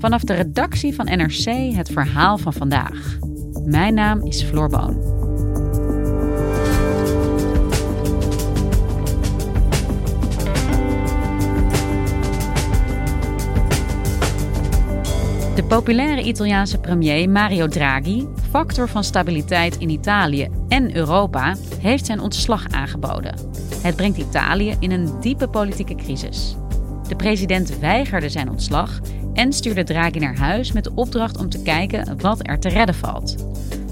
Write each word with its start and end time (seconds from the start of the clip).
Vanaf 0.00 0.24
de 0.24 0.34
redactie 0.34 0.94
van 0.94 1.04
NRC 1.04 1.74
het 1.74 1.90
verhaal 1.92 2.38
van 2.38 2.52
vandaag. 2.52 3.18
Mijn 3.64 3.94
naam 3.94 4.26
is 4.26 4.42
Floor 4.42 4.68
Boon. 4.68 5.18
De 15.54 15.64
populaire 15.68 16.22
Italiaanse 16.22 16.78
premier 16.78 17.30
Mario 17.30 17.66
Draghi, 17.66 18.26
factor 18.50 18.88
van 18.88 19.04
stabiliteit 19.04 19.76
in 19.76 19.88
Italië 19.88 20.48
en 20.68 20.96
Europa, 20.96 21.56
heeft 21.80 22.06
zijn 22.06 22.20
ontslag 22.20 22.66
aangeboden. 22.70 23.34
Het 23.82 23.96
brengt 23.96 24.18
Italië 24.18 24.76
in 24.78 24.90
een 24.90 25.20
diepe 25.20 25.48
politieke 25.48 25.94
crisis. 25.94 26.56
De 27.10 27.16
president 27.16 27.78
weigerde 27.78 28.28
zijn 28.28 28.50
ontslag 28.50 29.00
en 29.32 29.52
stuurde 29.52 29.84
Draghi 29.84 30.18
naar 30.18 30.38
huis 30.38 30.72
met 30.72 30.84
de 30.84 30.92
opdracht 30.94 31.38
om 31.38 31.48
te 31.48 31.62
kijken 31.62 32.18
wat 32.18 32.48
er 32.48 32.58
te 32.58 32.68
redden 32.68 32.94
valt. 32.94 33.36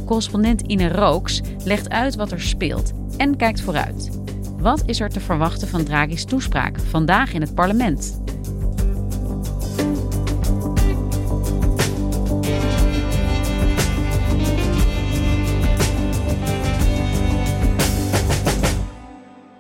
Correspondent 0.06 0.60
Ine 0.60 0.88
Rooks 0.88 1.40
legt 1.64 1.88
uit 1.88 2.14
wat 2.14 2.32
er 2.32 2.40
speelt 2.40 2.92
en 3.16 3.36
kijkt 3.36 3.60
vooruit. 3.60 4.10
Wat 4.58 4.82
is 4.86 5.00
er 5.00 5.08
te 5.08 5.20
verwachten 5.20 5.68
van 5.68 5.84
Draghi's 5.84 6.24
toespraak 6.24 6.80
vandaag 6.80 7.32
in 7.32 7.40
het 7.40 7.54
parlement? 7.54 8.20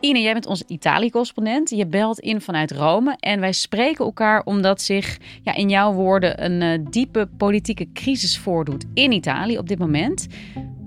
Ine, 0.08 0.20
jij 0.20 0.32
bent 0.32 0.46
onze 0.46 0.64
Italië-correspondent. 0.66 1.70
Je 1.70 1.86
belt 1.86 2.18
in 2.18 2.40
vanuit 2.40 2.70
Rome 2.70 3.16
en 3.20 3.40
wij 3.40 3.52
spreken 3.52 4.04
elkaar 4.04 4.42
omdat 4.44 4.82
zich 4.82 5.18
ja, 5.42 5.54
in 5.54 5.68
jouw 5.68 5.92
woorden 5.92 6.44
een 6.44 6.80
uh, 6.80 6.86
diepe 6.90 7.28
politieke 7.36 7.92
crisis 7.92 8.38
voordoet 8.38 8.84
in 8.94 9.12
Italië 9.12 9.58
op 9.58 9.68
dit 9.68 9.78
moment. 9.78 10.26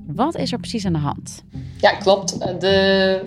Wat 0.07 0.35
is 0.35 0.51
er 0.51 0.59
precies 0.59 0.85
aan 0.85 0.93
de 0.93 0.99
hand? 0.99 1.43
Ja, 1.81 1.91
klopt. 1.91 2.39
De 2.61 3.21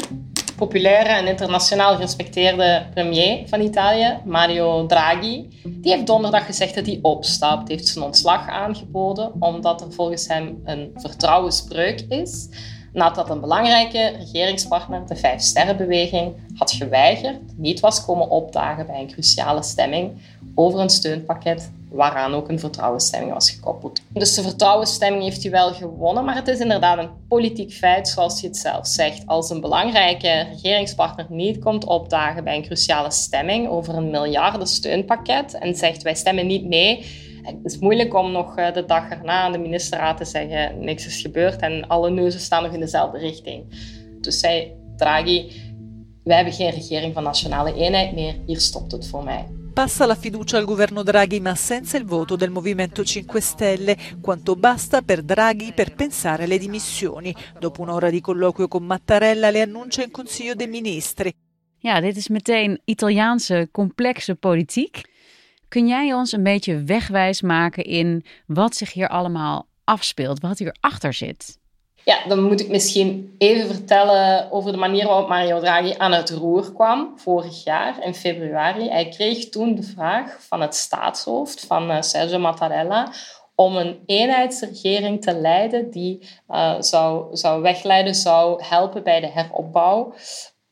populaire 0.57 1.09
en 1.09 1.27
internationaal 1.27 1.95
gerespecteerde 1.95 2.87
premier 2.95 3.49
van 3.49 3.61
Italië, 3.61 4.19
Mario 4.25 4.87
Draghi, 4.87 5.49
die 5.65 5.93
heeft 5.93 6.07
donderdag 6.07 6.47
gezegd 6.47 6.75
dat 6.75 6.87
hij 6.87 6.99
opstapt, 7.03 7.69
heeft 7.69 7.89
zijn 7.89 8.05
ontslag 8.05 8.49
aangeboden, 8.49 9.33
omdat 9.39 9.81
er 9.81 9.93
volgens 9.93 10.29
hem 10.29 10.61
een 10.65 10.91
vertrouwensbreuk 10.95 12.05
is 12.09 12.49
nadat 12.95 13.31
een 13.31 13.41
belangrijke 13.41 14.15
regeringspartner, 14.19 15.07
de 15.07 15.17
Vijf 15.17 15.41
Sterrenbeweging, 15.41 16.35
had 16.55 16.71
geweigerd, 16.71 17.41
niet 17.57 17.81
was 17.81 18.05
komen 18.05 18.31
opdagen 18.31 18.87
bij 18.87 19.01
een 19.01 19.13
cruciale 19.13 19.63
stemming 19.63 20.13
over 20.55 20.81
een 20.81 20.91
steunpakket 20.91 21.71
waaraan 21.91 22.35
ook 22.35 22.49
een 22.49 22.59
vertrouwensstemming 22.59 23.33
was 23.33 23.51
gekoppeld. 23.51 24.01
Dus 24.09 24.35
de 24.35 24.43
vertrouwensstemming 24.43 25.23
heeft 25.23 25.43
hij 25.43 25.51
wel 25.51 25.73
gewonnen, 25.73 26.25
maar 26.25 26.35
het 26.35 26.49
is 26.49 26.59
inderdaad 26.59 26.99
een 26.99 27.11
politiek 27.29 27.73
feit, 27.73 28.09
zoals 28.09 28.41
hij 28.41 28.49
het 28.49 28.59
zelf 28.59 28.87
zegt. 28.87 29.27
Als 29.27 29.51
een 29.51 29.61
belangrijke 29.61 30.47
regeringspartner 30.53 31.27
niet 31.29 31.59
komt 31.59 31.85
opdagen 31.85 32.45
bij 32.45 32.57
een 32.57 32.63
cruciale 32.63 33.11
stemming 33.11 33.69
over 33.69 33.95
een 33.95 34.11
miljarden 34.11 34.67
steunpakket 34.67 35.55
en 35.55 35.75
zegt 35.75 36.03
wij 36.03 36.15
stemmen 36.15 36.47
niet 36.47 36.65
mee, 36.65 37.05
het 37.45 37.73
is 37.73 37.79
moeilijk 37.79 38.15
om 38.15 38.33
nog 38.33 38.57
eh, 38.57 38.73
de 38.73 38.85
dag 38.85 39.11
erna 39.11 39.43
aan 39.43 39.53
de 39.53 39.59
ministerraad 39.59 40.17
te 40.17 40.25
zeggen 40.25 40.85
niks 40.85 41.07
is 41.07 41.21
gebeurd 41.21 41.61
en 41.61 41.87
alle 41.87 42.11
neuzen 42.11 42.41
staan 42.41 42.63
nog 42.63 42.73
in 42.73 42.81
dezelfde 42.81 43.19
richting. 43.19 43.65
Dus 44.21 44.39
zei 44.39 44.73
Draghi, 44.97 45.53
wij 46.25 46.37
hebben 46.37 46.55
geen 46.55 46.71
regering 46.71 47.15
van 47.15 47.23
nationale 47.23 47.75
eenheid 47.75 48.15
meer, 48.15 48.35
hier 48.47 48.61
stopt 48.61 48.93
het 48.93 49.09
voor 49.09 49.25
mij. 49.25 49.49
Passa 49.75 50.07
la 50.07 50.15
fiducia 50.15 50.59
al 50.59 50.67
governo 50.67 51.03
Draghi 51.03 51.41
ma 51.41 51.55
senza 51.55 51.97
il 51.97 52.07
voto 52.07 52.37
del 52.37 52.51
Movimento 52.51 53.03
5 53.03 53.41
Stelle, 53.41 53.97
quanto 54.21 54.55
basta 54.55 55.03
per 55.03 55.23
Draghi 55.23 55.73
per 55.73 55.95
pensare 55.95 56.45
alle 56.45 56.59
dimissioni. 56.59 57.35
Dopo 57.59 57.83
un'ora 57.83 58.11
di 58.11 58.21
colloquio 58.21 58.69
con 58.69 58.85
Mattarella 58.85 59.51
le 59.51 59.63
annuncia 59.63 60.05
in 60.05 60.13
Consiglio 60.13 60.55
dei 60.55 60.69
Ministri. 60.69 61.35
Ja, 61.79 62.01
dit 62.01 62.17
is 62.17 62.29
meteen 62.29 62.81
Italiaanse 62.85 63.69
complexe 63.73 64.37
politiek. 64.37 65.03
Kun 65.69 65.87
jij 65.87 66.13
ons 66.13 66.33
een 66.33 66.43
beetje 66.43 66.83
wegwijs 66.83 67.43
maken 67.43 67.85
in 67.85 68.25
wat 68.47 68.75
zich 68.75 68.93
hier 68.93 69.09
allemaal 69.09 69.67
afspeelt, 69.85 70.41
wat 70.41 70.59
hierachter 70.59 71.13
zit? 71.13 71.59
Ja, 72.05 72.27
dan 72.29 72.43
moet 72.43 72.61
ik 72.61 72.69
misschien 72.69 73.35
even 73.39 73.75
vertellen 73.75 74.53
over 74.53 74.73
de 74.73 74.79
manier 74.79 75.07
waarop 75.07 75.29
Mario 75.29 75.61
Draghi 75.61 75.95
aan 75.99 76.13
het 76.13 76.31
roer 76.31 76.73
kwam 76.73 77.13
vorig 77.17 77.65
jaar 77.65 78.05
in 78.05 78.15
februari. 78.15 78.89
Hij 78.89 79.09
kreeg 79.09 79.49
toen 79.49 79.75
de 79.75 79.83
vraag 79.83 80.37
van 80.41 80.61
het 80.61 80.75
staatshoofd, 80.75 81.67
van 81.67 81.91
eh, 81.91 82.03
Sergio 82.03 82.39
Mattarella, 82.39 83.13
om 83.55 83.77
een 83.77 84.03
eenheidsregering 84.07 85.23
te 85.23 85.35
leiden 85.35 85.91
die 85.91 86.29
uh, 86.51 86.75
zou, 86.79 87.37
zou 87.37 87.63
wegleiden, 87.63 88.15
zou 88.15 88.65
helpen 88.65 89.03
bij 89.03 89.21
de 89.21 89.31
heropbouw 89.31 90.15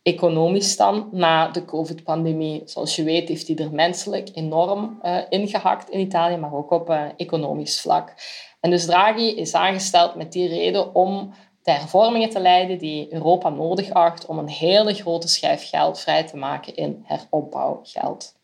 economisch 0.02 0.76
dan 0.76 1.08
na 1.12 1.48
de 1.48 1.64
COVID-pandemie. 1.64 2.62
Zoals 2.64 2.96
je 2.96 3.02
weet 3.02 3.28
heeft 3.28 3.46
die 3.46 3.56
er 3.56 3.72
menselijk 3.72 4.28
enorm 4.34 4.98
uh, 5.02 5.18
ingehakt 5.28 5.90
in 5.90 6.00
Italië, 6.00 6.36
maar 6.36 6.54
ook 6.54 6.70
op 6.70 6.90
uh, 6.90 7.04
economisch 7.16 7.80
vlak. 7.80 8.14
En 8.60 8.70
dus 8.70 8.84
Draghi 8.84 9.36
is 9.36 9.54
aangesteld 9.54 10.14
met 10.14 10.32
die 10.32 10.48
reden 10.48 10.94
om 10.94 11.34
de 11.62 11.70
hervormingen 11.70 12.28
te 12.28 12.40
leiden 12.40 12.78
die 12.78 13.12
Europa 13.12 13.48
nodig 13.48 13.90
acht 13.90 14.26
om 14.26 14.38
een 14.38 14.48
hele 14.48 14.94
grote 14.94 15.28
schijf 15.28 15.68
geld 15.68 16.00
vrij 16.00 16.24
te 16.24 16.36
maken 16.36 16.76
in 16.76 17.02
heropbouwgeld. 17.04 18.34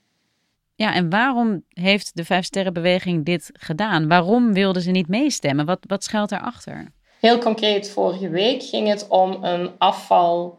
Ja, 0.75 0.95
en 0.95 1.11
waarom 1.11 1.65
heeft 1.69 2.17
de 2.17 2.25
Vijfsterrenbeweging 2.25 3.25
dit 3.25 3.51
gedaan? 3.53 4.09
Waarom 4.09 4.53
wilden 4.53 4.83
ze 4.83 4.91
niet 4.91 5.09
meestemmen? 5.09 5.67
Wat, 5.67 5.79
wat 5.87 6.05
schuilt 6.05 6.29
daarachter? 6.29 6.93
Heel 7.21 7.39
concreet, 7.39 7.91
vorige 7.91 8.29
week 8.29 8.63
ging 8.63 8.89
het 8.89 9.09
om 9.09 9.45
een 9.45 9.71
afval 9.79 10.59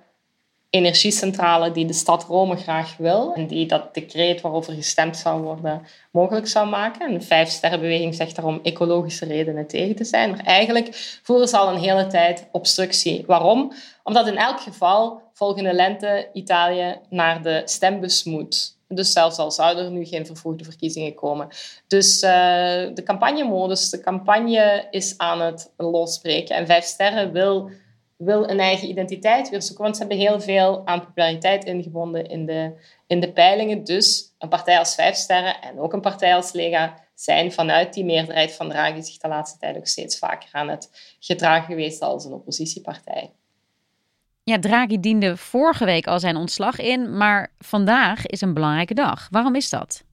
energiecentrale 0.69 1.71
die 1.71 1.85
de 1.85 1.93
stad 1.93 2.23
Rome 2.23 2.55
graag 2.55 2.97
wil 2.97 3.33
en 3.33 3.47
die 3.47 3.65
dat 3.65 3.93
decreet 3.93 4.41
waarover 4.41 4.73
gestemd 4.73 5.17
zou 5.17 5.41
worden 5.41 5.81
mogelijk 6.11 6.47
zou 6.47 6.69
maken. 6.69 7.07
En 7.07 7.13
de 7.13 7.25
Vijfsterrenbeweging 7.25 8.15
zegt 8.15 8.35
daarom 8.35 8.59
ecologische 8.63 9.25
redenen 9.25 9.67
tegen 9.67 9.95
te 9.95 10.03
zijn. 10.03 10.29
Maar 10.29 10.45
eigenlijk 10.45 11.19
voeren 11.23 11.47
ze 11.47 11.57
al 11.57 11.73
een 11.73 11.81
hele 11.81 12.07
tijd 12.07 12.47
obstructie. 12.51 13.23
Waarom? 13.27 13.73
Omdat 14.03 14.27
in 14.27 14.37
elk 14.37 14.59
geval 14.59 15.21
volgende 15.33 15.73
lente 15.73 16.29
Italië 16.33 16.99
naar 17.09 17.41
de 17.41 17.61
stembus 17.65 18.23
moet. 18.23 18.77
Dus 18.87 19.11
zelfs 19.11 19.37
al 19.37 19.51
zouden 19.51 19.85
er 19.85 19.91
nu 19.91 20.05
geen 20.05 20.25
vervroegde 20.25 20.63
verkiezingen 20.63 21.13
komen. 21.15 21.47
Dus 21.87 22.23
uh, 22.23 22.29
de 22.93 23.03
campagnemodus, 23.03 23.89
de 23.89 23.99
campagne 23.99 24.87
is 24.89 25.17
aan 25.17 25.41
het 25.41 25.71
losbreken. 25.77 26.55
En 26.55 26.65
Vijf 26.65 26.83
Sterren 26.83 27.31
wil 27.31 27.69
wil 28.19 28.49
een 28.49 28.59
eigen 28.59 28.89
identiteit 28.89 29.49
weer 29.49 29.61
zoeken. 29.61 29.83
Want 29.83 29.97
ze 29.97 30.01
hebben 30.01 30.19
heel 30.19 30.41
veel 30.41 30.81
aan 30.85 31.05
populariteit 31.05 31.65
ingebonden 31.65 32.25
in 32.25 32.45
de, 32.45 32.73
in 33.07 33.19
de 33.19 33.31
peilingen. 33.31 33.83
Dus 33.83 34.33
een 34.37 34.49
partij 34.49 34.79
als 34.79 34.95
Vijf 34.95 35.15
Sterren 35.15 35.61
en 35.61 35.79
ook 35.79 35.93
een 35.93 36.01
partij 36.01 36.35
als 36.35 36.51
Lega 36.51 37.07
zijn 37.15 37.51
vanuit 37.51 37.93
die 37.93 38.05
meerderheid 38.05 38.53
van 38.53 38.69
Draghi 38.69 39.03
zich 39.03 39.17
de 39.17 39.27
laatste 39.27 39.57
tijd 39.57 39.77
ook 39.77 39.87
steeds 39.87 40.17
vaker 40.17 40.49
aan 40.51 40.69
het 40.69 41.15
gedragen 41.19 41.65
geweest 41.65 42.01
als 42.01 42.25
een 42.25 42.33
oppositiepartij. 42.33 43.31
Ja, 44.43 44.59
Draghi 44.59 44.99
diende 44.99 45.37
vorige 45.37 45.85
week 45.85 46.07
al 46.07 46.19
zijn 46.19 46.35
ontslag 46.35 46.79
in, 46.79 47.17
maar 47.17 47.51
vandaag 47.59 48.25
is 48.25 48.41
een 48.41 48.53
belangrijke 48.53 48.93
dag. 48.93 49.27
Waarom 49.31 49.55
is 49.55 49.69
dat? 49.69 50.03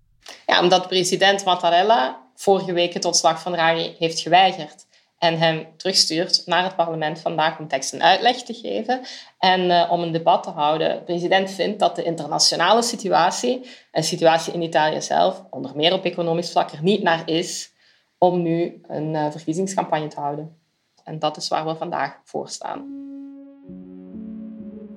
Ja, 0.46 0.62
omdat 0.62 0.88
president 0.88 1.44
Mattarella 1.44 2.22
vorige 2.34 2.72
week 2.72 2.92
het 2.92 3.04
ontslag 3.04 3.42
van 3.42 3.52
Draghi 3.52 3.94
heeft 3.98 4.20
geweigerd 4.20 4.85
en 5.18 5.38
hem 5.38 5.66
terugstuurt 5.76 6.42
naar 6.46 6.64
het 6.64 6.76
parlement 6.76 7.20
vandaag 7.20 7.58
om 7.58 7.68
tekst 7.68 7.92
en 7.92 8.02
uitleg 8.02 8.42
te 8.42 8.54
geven 8.54 9.00
en 9.38 9.60
uh, 9.60 9.88
om 9.90 10.02
een 10.02 10.12
debat 10.12 10.42
te 10.42 10.50
houden. 10.50 10.96
De 10.96 11.02
president 11.02 11.50
vindt 11.50 11.78
dat 11.78 11.96
de 11.96 12.02
internationale 12.02 12.82
situatie 12.82 13.66
en 13.90 14.04
situatie 14.04 14.52
in 14.52 14.62
Italië 14.62 15.02
zelf, 15.02 15.44
onder 15.50 15.76
meer 15.76 15.92
op 15.92 16.04
economisch 16.04 16.50
vlak, 16.50 16.70
er 16.70 16.82
niet 16.82 17.02
naar 17.02 17.22
is 17.30 17.72
om 18.18 18.42
nu 18.42 18.80
een 18.86 19.14
uh, 19.14 19.30
verkiezingscampagne 19.30 20.08
te 20.08 20.20
houden. 20.20 20.56
En 21.04 21.18
dat 21.18 21.36
is 21.36 21.48
waar 21.48 21.66
we 21.66 21.74
vandaag 21.74 22.20
voor 22.24 22.48
staan. 22.48 23.04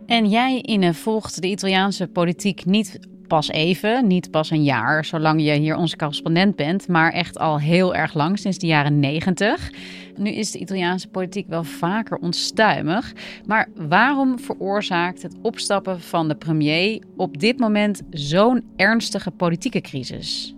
En 0.06 0.30
jij, 0.30 0.62
Ine, 0.62 0.94
volgt 0.94 1.42
de 1.42 1.48
Italiaanse 1.48 2.07
politiek 2.07 2.66
niet 2.66 3.00
pas 3.27 3.50
even, 3.50 4.07
niet 4.07 4.31
pas 4.31 4.50
een 4.50 4.63
jaar, 4.63 5.06
zolang 5.06 5.42
je 5.42 5.51
hier 5.51 5.75
onze 5.75 5.95
correspondent 5.95 6.56
bent, 6.56 6.88
maar 6.88 7.12
echt 7.12 7.39
al 7.39 7.60
heel 7.60 7.95
erg 7.95 8.13
lang, 8.13 8.39
sinds 8.39 8.57
de 8.57 8.68
jaren 8.68 9.00
negentig. 9.00 9.71
Nu 10.19 10.30
is 10.30 10.51
de 10.51 10.60
Italiaanse 10.60 11.07
politiek 11.07 11.48
wel 11.48 11.63
vaker 11.63 12.18
onstuimig, 12.18 13.13
maar 13.45 13.69
waarom 13.75 14.39
veroorzaakt 14.39 15.21
het 15.21 15.36
opstappen 15.42 16.01
van 16.01 16.27
de 16.27 16.36
premier 16.36 17.04
op 17.18 17.39
dit 17.39 17.60
moment 17.60 18.01
zo'n 18.10 18.63
ernstige 18.75 19.31
politieke 19.31 19.81
crisis? 19.81 20.56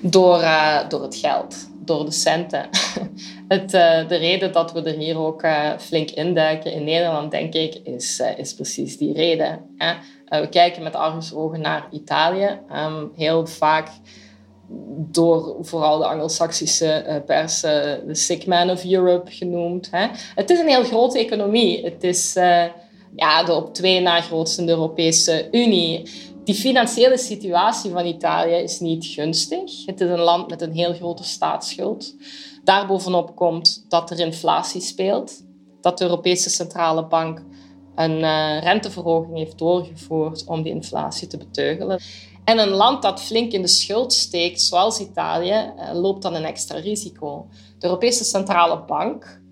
Door, 0.00 0.40
uh, 0.40 0.88
door 0.88 1.02
het 1.02 1.16
geld 1.16 1.72
door 1.84 2.04
de 2.04 2.10
centen. 2.10 2.68
Het, 3.48 3.74
uh, 3.74 4.08
de 4.08 4.16
reden 4.16 4.52
dat 4.52 4.72
we 4.72 4.82
er 4.82 4.98
hier 4.98 5.18
ook 5.18 5.42
uh, 5.42 5.78
flink 5.78 6.10
induiken 6.10 6.72
in 6.72 6.84
Nederland, 6.84 7.30
denk 7.30 7.54
ik, 7.54 7.74
is, 7.74 8.22
is 8.36 8.54
precies 8.54 8.98
die 8.98 9.12
reden. 9.12 9.60
Hè? 9.76 9.94
we 10.40 10.48
kijken 10.48 10.82
met 10.82 10.94
argusogen 10.94 11.60
naar 11.60 11.88
Italië. 11.90 12.58
Um, 12.72 13.12
heel 13.16 13.46
vaak 13.46 13.88
door 15.10 15.56
vooral 15.60 15.98
de 15.98 16.06
Anglo-Saxische 16.06 17.22
pers 17.26 17.60
de 17.60 18.08
sick 18.10 18.46
man 18.46 18.70
of 18.70 18.84
Europe 18.84 19.30
genoemd. 19.30 19.88
Hè? 19.90 20.06
Het 20.34 20.50
is 20.50 20.58
een 20.58 20.68
heel 20.68 20.84
grote 20.84 21.18
economie. 21.18 21.84
Het 21.84 22.04
is 22.04 22.32
ja, 23.16 23.44
de 23.44 23.52
op 23.52 23.74
twee 23.74 24.00
na 24.00 24.20
grootste 24.20 24.68
Europese 24.68 25.48
Unie 25.50 26.02
die 26.44 26.54
financiële 26.54 27.18
situatie 27.18 27.90
van 27.90 28.06
Italië 28.06 28.54
is 28.54 28.80
niet 28.80 29.06
gunstig. 29.06 29.86
Het 29.86 30.00
is 30.00 30.10
een 30.10 30.18
land 30.18 30.50
met 30.50 30.62
een 30.62 30.72
heel 30.72 30.94
grote 30.94 31.24
staatsschuld. 31.24 32.14
Daarbovenop 32.64 33.36
komt 33.36 33.84
dat 33.88 34.10
er 34.10 34.20
inflatie 34.20 34.80
speelt, 34.80 35.44
dat 35.80 35.98
de 35.98 36.04
Europese 36.04 36.50
Centrale 36.50 37.06
Bank 37.06 37.42
een 37.94 38.20
renteverhoging 38.60 39.36
heeft 39.36 39.58
doorgevoerd 39.58 40.44
om 40.46 40.62
die 40.62 40.72
inflatie 40.72 41.28
te 41.28 41.36
beteugelen. 41.36 42.00
En 42.44 42.58
een 42.58 42.68
land 42.68 43.02
dat 43.02 43.22
flink 43.22 43.52
in 43.52 43.62
de 43.62 43.68
schuld 43.68 44.12
steekt, 44.12 44.60
zoals 44.60 44.98
Italië, 44.98 45.72
uh, 45.78 46.00
loopt 46.00 46.22
dan 46.22 46.34
een 46.34 46.44
extra 46.44 46.78
risico. 46.78 47.46
De 47.78 47.86
Europese 47.86 48.24
Centrale 48.24 48.84
Bank 48.86 49.42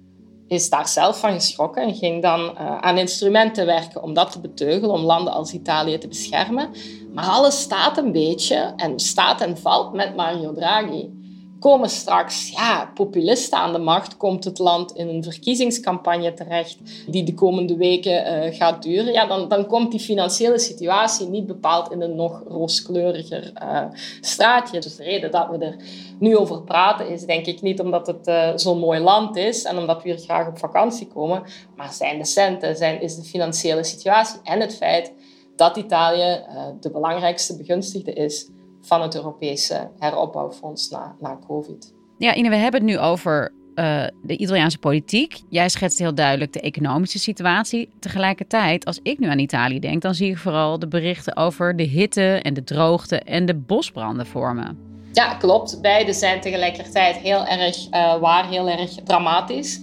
is 0.47 0.71
daar 0.71 0.89
zelf 0.89 1.21
van 1.21 1.33
geschrokken 1.33 1.83
en 1.83 1.95
ging 1.95 2.23
dan 2.23 2.41
uh, 2.41 2.79
aan 2.79 2.99
instrumenten 2.99 3.67
werken 3.67 4.03
om 4.03 4.15
dat 4.15 4.33
te 4.33 4.41
beteugelen, 4.41 4.95
om 4.95 5.03
landen 5.03 5.33
als 5.33 5.53
Italië 5.53 5.99
te 5.99 6.09
beschermen. 6.09 6.71
Maar 7.15 7.27
alles 7.27 7.61
staat 7.61 7.99
een 7.99 8.13
beetje 8.13 8.73
en 8.77 9.01
staat 9.01 9.41
en 9.41 9.59
valt 9.59 9.93
met 9.93 10.17
Mario 10.17 10.53
Draghi 10.53 11.22
komen 11.63 11.89
straks 11.89 12.51
ja, 12.51 12.91
populisten 12.95 13.59
aan 13.59 13.73
de 13.73 13.79
macht, 13.79 14.17
komt 14.17 14.45
het 14.45 14.59
land 14.59 14.93
in 14.93 15.09
een 15.09 15.23
verkiezingscampagne 15.23 16.35
terecht 16.35 16.79
die 17.07 17.25
de 17.25 17.35
komende 17.35 17.77
weken 17.77 18.45
uh, 18.45 18.55
gaat 18.55 18.83
duren, 18.83 19.13
ja, 19.13 19.27
dan, 19.27 19.49
dan 19.49 19.67
komt 19.67 19.91
die 19.91 20.01
financiële 20.01 20.59
situatie 20.59 21.27
niet 21.27 21.47
bepaald 21.47 21.93
in 21.93 22.01
een 22.01 22.15
nog 22.15 22.43
rooskleuriger 22.49 23.53
uh, 23.63 23.85
straatje. 24.21 24.81
Dus 24.81 24.97
de 24.97 25.05
reden 25.05 25.31
dat 25.31 25.49
we 25.51 25.59
er 25.59 25.77
nu 26.19 26.37
over 26.37 26.63
praten 26.63 27.09
is 27.09 27.25
denk 27.25 27.47
ik 27.47 27.63
niet 27.63 27.81
omdat 27.81 28.07
het 28.07 28.29
uh, 28.29 28.51
zo'n 28.55 28.79
mooi 28.79 29.01
land 29.01 29.37
is 29.37 29.65
en 29.65 29.79
omdat 29.79 30.03
we 30.03 30.09
hier 30.09 30.19
graag 30.19 30.49
op 30.49 30.59
vakantie 30.59 31.07
komen, 31.07 31.43
maar 31.77 31.93
zijn 31.93 32.19
de 32.19 32.25
centen, 32.25 32.77
zijn, 32.77 33.01
is 33.01 33.17
de 33.17 33.23
financiële 33.23 33.85
situatie 33.85 34.41
en 34.45 34.61
het 34.61 34.77
feit 34.77 35.13
dat 35.57 35.77
Italië 35.77 36.45
de 36.81 36.91
belangrijkste 36.91 37.57
begunstigde 37.57 38.13
is 38.13 38.49
van 38.83 39.03
het 39.03 39.15
Europese 39.15 39.91
heropbouwfonds 39.99 40.91
na, 40.91 41.17
na 41.21 41.39
COVID. 41.47 41.95
Ja, 42.19 42.35
Ine, 42.35 42.49
we 42.49 42.57
hebben 42.57 42.81
het 42.81 42.91
nu 42.91 42.99
over 42.99 43.53
uh, 43.75 44.05
de 44.23 44.37
Italiaanse 44.37 44.79
politiek. 44.79 45.41
Jij 45.49 45.69
schetst 45.69 45.99
heel 45.99 46.15
duidelijk 46.15 46.53
de 46.53 46.61
economische 46.61 47.19
situatie. 47.19 47.89
Tegelijkertijd, 48.01 48.85
als 48.85 49.01
ik 49.03 49.19
nu 49.19 49.29
aan 49.29 49.39
Italië 49.39 49.79
denk, 49.79 50.03
dan 50.03 50.15
zie 50.15 50.31
ik 50.31 50.39
vooral 50.39 50.79
de 50.79 50.89
berichten 50.89 51.37
over 51.37 51.77
de 51.77 51.83
hitte 51.83 52.41
en 52.43 52.55
de 52.55 52.65
droogte 52.65 53.21
en 53.21 53.47
de 53.47 53.55
bosbranden 53.55 54.27
vormen. 54.27 54.79
Ja, 55.13 55.35
klopt. 55.35 55.79
Beide 55.81 56.13
zijn 56.13 56.41
tegelijkertijd 56.41 57.17
heel 57.17 57.47
erg 57.47 57.87
uh, 57.91 58.19
waar, 58.19 58.49
heel 58.49 58.69
erg 58.69 58.91
dramatisch. 58.91 59.81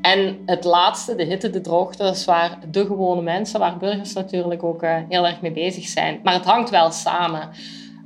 En 0.00 0.38
het 0.46 0.64
laatste, 0.64 1.14
de 1.14 1.24
hitte, 1.24 1.50
de 1.50 1.60
droogte, 1.60 2.02
dat 2.02 2.16
is 2.16 2.24
waar 2.24 2.58
de 2.70 2.86
gewone 2.86 3.22
mensen, 3.22 3.60
waar 3.60 3.76
burgers 3.76 4.12
natuurlijk 4.12 4.62
ook 4.62 4.82
uh, 4.82 4.96
heel 5.08 5.26
erg 5.26 5.40
mee 5.40 5.52
bezig 5.52 5.84
zijn. 5.84 6.20
Maar 6.22 6.34
het 6.34 6.44
hangt 6.44 6.70
wel 6.70 6.90
samen. 6.90 7.48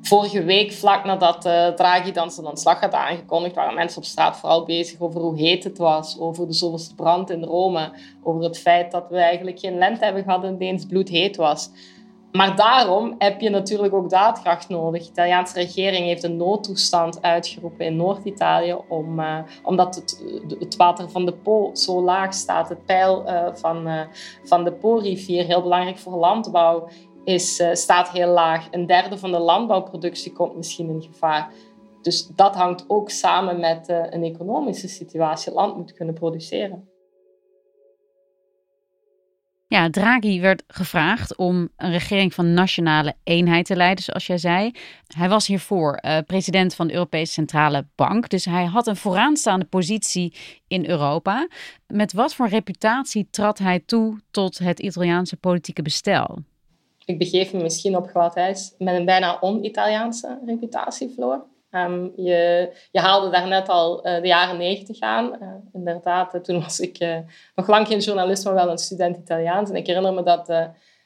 Vorige 0.03 0.45
week, 0.45 0.73
vlak 0.73 1.05
nadat 1.05 1.47
uh, 1.47 1.69
Draghi 1.69 2.13
dan 2.13 2.31
zijn 2.31 2.47
ontslag 2.47 2.81
had 2.81 2.93
aangekondigd, 2.93 3.55
waren 3.55 3.75
mensen 3.75 3.99
op 3.99 4.05
straat 4.05 4.37
vooral 4.37 4.65
bezig 4.65 5.01
over 5.01 5.21
hoe 5.21 5.39
heet 5.39 5.65
het 5.65 5.79
was, 5.79 6.19
over 6.19 6.47
de 6.47 6.53
zoveelste 6.53 6.95
brand 6.95 7.31
in 7.31 7.45
Rome, 7.45 7.93
over 8.23 8.43
het 8.43 8.59
feit 8.59 8.91
dat 8.91 9.05
we 9.11 9.17
eigenlijk 9.17 9.59
geen 9.59 9.79
lente 9.79 10.05
hebben 10.05 10.23
gehad 10.23 10.45
en 10.45 10.59
het 10.59 10.89
bloedheet 10.89 11.37
was. 11.37 11.71
Maar 12.33 12.57
daarom 12.57 13.15
heb 13.19 13.41
je 13.41 13.51
natuurlijk 13.51 13.95
ook 13.95 14.11
daadkracht 14.11 14.69
nodig. 14.69 15.03
De 15.03 15.11
Italiaanse 15.11 15.55
regering 15.55 16.07
heeft 16.07 16.23
een 16.23 16.37
noodtoestand 16.37 17.23
uitgeroepen 17.23 17.87
in 17.87 17.97
Noord-Italië, 17.97 18.77
om, 18.89 19.21
uh, 19.21 19.39
omdat 19.63 19.95
het, 19.95 20.23
het, 20.59 20.77
water 20.77 21.11
van 21.11 21.25
de 21.25 21.33
Po 21.33 21.71
zo 21.75 22.03
laag 22.03 22.35
staat. 22.35 22.69
Het 22.69 22.85
peil 22.85 23.25
van, 23.55 24.07
van 24.45 24.65
de 24.65 24.73
Po-rivier, 24.73 25.45
heel 25.45 25.63
belangrijk 25.63 25.99
voor 25.99 26.17
landbouw, 26.17 26.89
is, 27.31 27.61
uh, 27.61 27.75
staat 27.75 28.11
heel 28.11 28.33
laag. 28.33 28.69
Een 28.71 28.87
derde 28.87 29.19
van 29.19 29.33
de 29.33 29.39
landbouwproductie 29.39 30.33
komt 30.33 30.57
misschien 30.57 30.89
in 30.89 31.03
gevaar. 31.03 31.53
Dus 32.03 32.27
dat 32.27 32.55
hangt 32.55 32.85
ook 32.89 33.11
samen 33.11 33.61
met 33.61 33.89
uh, 33.89 33.97
een 34.11 34.23
economische 34.23 34.89
situatie. 34.89 35.53
Land 35.53 35.77
moet 35.77 35.93
kunnen 35.93 36.15
produceren. 36.15 36.89
Ja, 39.67 39.91
Draghi 39.91 40.41
werd 40.41 40.63
gevraagd 40.67 41.37
om 41.37 41.69
een 41.77 41.91
regering 41.91 42.35
van 42.35 42.55
nationale 42.55 43.15
eenheid 43.25 43.67
te 43.67 43.77
leiden, 43.77 44.05
zoals 44.05 44.27
jij 44.27 44.39
zei. 44.39 44.71
Hij 45.07 45.29
was 45.29 45.47
hiervoor 45.47 45.99
uh, 46.03 46.19
president 46.27 46.75
van 46.75 46.87
de 46.87 46.93
Europese 46.93 47.33
Centrale 47.33 47.87
Bank, 47.95 48.29
dus 48.29 48.45
hij 48.45 48.65
had 48.65 48.87
een 48.87 48.97
vooraanstaande 48.97 49.65
positie 49.65 50.35
in 50.69 50.89
Europa. 50.89 51.49
Met 51.87 52.13
wat 52.13 52.35
voor 52.35 52.49
reputatie 52.49 53.29
trad 53.31 53.59
hij 53.59 53.83
toe 53.87 54.21
tot 54.31 54.59
het 54.59 54.81
Italiaanse 54.81 55.37
politieke 55.37 55.83
bestel? 55.83 56.39
Ik 57.05 57.19
begeef 57.19 57.53
me 57.53 57.63
misschien 57.63 57.97
op 57.97 58.07
glad 58.07 58.37
ijs 58.37 58.75
met 58.79 58.95
een 58.95 59.05
bijna 59.05 59.39
on-Italiaanse 59.41 60.39
reputatie, 60.47 61.09
Floor. 61.09 61.45
Ehm, 61.71 62.09
je, 62.17 62.71
je, 62.91 63.01
haalde 63.01 63.31
daarnet 63.31 63.69
al 63.69 64.07
uh, 64.07 64.21
de 64.21 64.27
jaren 64.27 64.57
negentig 64.57 65.01
aan. 65.01 65.37
Uh, 65.43 65.49
inderdaad, 65.73 66.35
uh, 66.35 66.41
toen 66.41 66.61
was 66.61 66.81
ik 66.81 66.99
nog 67.55 67.69
lang 67.69 67.87
geen 67.87 67.99
journalist, 67.99 68.45
maar 68.45 68.55
wel 68.55 68.71
een 68.71 68.79
student 68.79 69.17
Italiaans. 69.17 69.71
En 69.71 69.77
ik 69.77 69.87
herinner 69.87 70.13
me 70.13 70.23
dat 70.23 70.47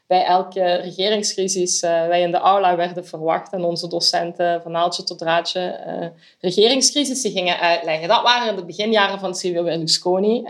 bij 0.06 0.24
elke 0.24 0.74
regeringscrisis 0.74 1.80
wij 1.80 2.20
in 2.20 2.30
de 2.30 2.38
aula 2.38 2.76
werden 2.76 3.06
verwacht 3.06 3.52
en 3.52 3.64
onze 3.64 3.88
docenten 3.88 4.62
van 4.62 4.72
naaltje 4.72 5.02
tot 5.02 5.18
draadje 5.18 6.12
regeringscrisissen 6.40 7.30
gingen 7.30 7.58
uitleggen. 7.58 8.08
Dat 8.08 8.22
waren 8.22 8.56
de 8.56 8.64
beginjaren 8.64 9.18
van 9.18 9.34
Silvio 9.34 9.62
Berlusconi. 9.62 10.46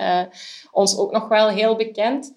ons 0.70 0.96
ook 0.98 1.12
nog 1.12 1.28
wel 1.28 1.48
heel 1.48 1.76
bekend. 1.76 2.32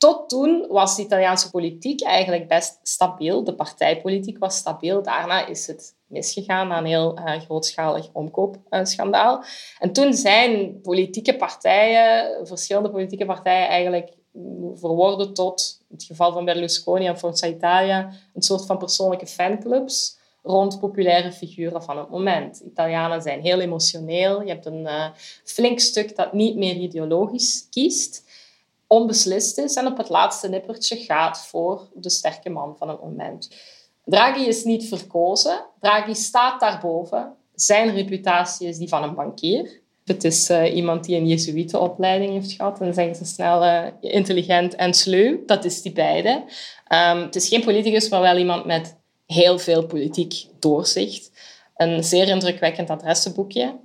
Tot 0.00 0.28
toen 0.28 0.66
was 0.68 0.96
de 0.96 1.02
Italiaanse 1.02 1.50
politiek 1.50 2.02
eigenlijk 2.02 2.48
best 2.48 2.78
stabiel. 2.82 3.44
De 3.44 3.54
partijpolitiek 3.54 4.38
was 4.38 4.56
stabiel. 4.56 5.02
Daarna 5.02 5.46
is 5.46 5.66
het 5.66 5.94
misgegaan 6.06 6.68
na 6.68 6.78
een 6.78 6.84
heel 6.84 7.18
uh, 7.18 7.40
grootschalig 7.40 8.08
omkoopschandaal. 8.12 9.44
En 9.78 9.92
toen 9.92 10.14
zijn 10.14 10.80
politieke 10.80 11.36
partijen, 11.36 12.46
verschillende 12.46 12.90
politieke 12.90 13.24
partijen, 13.24 13.68
eigenlijk 13.68 14.12
verworden 14.74 15.34
tot, 15.34 15.80
in 15.88 15.94
het 15.94 16.04
geval 16.04 16.32
van 16.32 16.44
Berlusconi 16.44 17.06
en 17.06 17.18
Forza 17.18 17.46
Italia, 17.46 18.10
een 18.34 18.42
soort 18.42 18.66
van 18.66 18.78
persoonlijke 18.78 19.26
fanclubs 19.26 20.18
rond 20.42 20.80
populaire 20.80 21.32
figuren 21.32 21.82
van 21.82 21.98
het 21.98 22.10
moment. 22.10 22.60
Italianen 22.60 23.22
zijn 23.22 23.40
heel 23.40 23.60
emotioneel. 23.60 24.42
Je 24.42 24.48
hebt 24.48 24.66
een 24.66 24.82
uh, 24.82 25.06
flink 25.44 25.80
stuk 25.80 26.16
dat 26.16 26.32
niet 26.32 26.56
meer 26.56 26.74
ideologisch 26.74 27.66
kiest 27.70 28.28
onbeslist 28.92 29.58
is 29.58 29.74
en 29.74 29.86
op 29.86 29.96
het 29.96 30.08
laatste 30.08 30.48
nippertje 30.48 30.96
gaat 30.96 31.46
voor 31.46 31.88
de 31.94 32.10
sterke 32.10 32.50
man 32.50 32.76
van 32.78 32.88
het 32.88 33.02
moment. 33.02 33.48
Draghi 34.04 34.46
is 34.46 34.64
niet 34.64 34.88
verkozen. 34.88 35.64
Draghi 35.80 36.14
staat 36.14 36.60
daarboven. 36.60 37.34
Zijn 37.54 37.94
reputatie 37.94 38.68
is 38.68 38.76
die 38.76 38.88
van 38.88 39.02
een 39.02 39.14
bankier. 39.14 39.80
Het 40.04 40.24
is 40.24 40.50
uh, 40.50 40.74
iemand 40.74 41.04
die 41.04 41.16
een 41.16 41.26
jezuïetenopleiding 41.26 42.32
heeft 42.32 42.52
gehad. 42.52 42.80
En 42.80 42.92
dan 42.92 43.14
ze 43.14 43.24
snel 43.24 43.64
uh, 43.64 43.86
intelligent 44.00 44.74
en 44.74 44.94
sluw. 44.94 45.44
Dat 45.46 45.64
is 45.64 45.82
die 45.82 45.92
beide. 45.92 46.30
Um, 46.88 47.22
het 47.22 47.36
is 47.36 47.48
geen 47.48 47.64
politicus, 47.64 48.08
maar 48.08 48.20
wel 48.20 48.36
iemand 48.36 48.64
met 48.64 48.96
heel 49.26 49.58
veel 49.58 49.86
politiek 49.86 50.46
doorzicht. 50.58 51.30
Een 51.76 52.04
zeer 52.04 52.28
indrukwekkend 52.28 52.90
adressenboekje. 52.90 53.78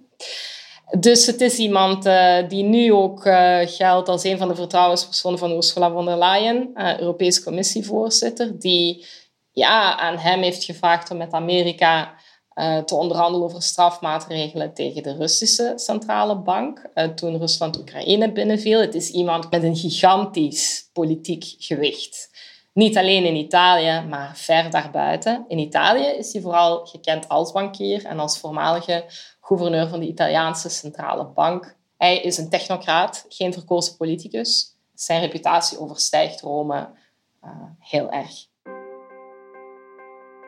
Dus 0.91 1.25
het 1.25 1.41
is 1.41 1.57
iemand 1.57 2.05
uh, 2.05 2.37
die 2.47 2.63
nu 2.63 2.93
ook 2.93 3.25
uh, 3.25 3.59
geldt 3.63 4.09
als 4.09 4.23
een 4.23 4.37
van 4.37 4.47
de 4.47 4.55
vertrouwenspersonen 4.55 5.39
van 5.39 5.51
Ursula 5.51 5.91
von 5.91 6.05
der 6.05 6.17
Leyen, 6.17 6.69
uh, 6.75 6.99
Europese 6.99 7.43
Commissievoorzitter, 7.43 8.59
die 8.59 9.05
ja, 9.51 9.97
aan 9.97 10.17
hem 10.17 10.41
heeft 10.41 10.63
gevraagd 10.63 11.11
om 11.11 11.17
met 11.17 11.31
Amerika 11.31 12.13
te 12.85 12.95
onderhandelen 12.95 13.47
over 13.47 13.61
strafmaatregelen 13.61 14.73
tegen 14.73 15.03
de 15.03 15.15
Russische 15.15 15.73
centrale 15.75 16.35
bank 16.35 16.89
toen 17.15 17.37
Rusland 17.37 17.77
Oekraïne 17.77 18.31
binnenviel. 18.31 18.79
Het 18.79 18.95
is 18.95 19.09
iemand 19.09 19.51
met 19.51 19.63
een 19.63 19.75
gigantisch 19.75 20.89
politiek 20.93 21.55
gewicht. 21.57 22.29
Niet 22.73 22.97
alleen 22.97 23.25
in 23.25 23.35
Italië, 23.35 24.03
maar 24.09 24.31
ver 24.35 24.69
daarbuiten. 24.69 25.45
In 25.47 25.57
Italië 25.57 26.05
is 26.05 26.33
hij 26.33 26.41
vooral 26.41 26.85
gekend 26.85 27.29
als 27.29 27.51
bankier 27.51 28.05
en 28.05 28.19
als 28.19 28.39
voormalige 28.39 29.05
gouverneur 29.45 29.87
van 29.87 29.99
de 29.99 30.07
Italiaanse 30.07 30.69
centrale 30.69 31.25
bank. 31.25 31.75
Hij 31.97 32.21
is 32.21 32.37
een 32.37 32.49
technocraat, 32.49 33.25
geen 33.29 33.53
verkozen 33.53 33.97
politicus. 33.97 34.75
Zijn 34.93 35.21
reputatie 35.21 35.79
overstijgt 35.79 36.41
Rome 36.41 36.89
uh, 37.43 37.49
heel 37.79 38.11
erg. 38.11 38.31